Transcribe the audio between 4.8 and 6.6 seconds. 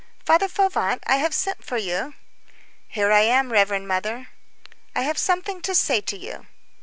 "I have something to say to you."